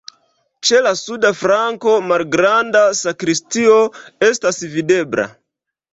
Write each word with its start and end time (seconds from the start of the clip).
Ĉe 0.67 0.79
la 0.85 0.93
suda 1.01 1.31
flanko 1.41 1.93
malgranda 2.11 2.83
sakristio 3.01 3.77
estas 4.31 4.63
videbla. 4.77 5.33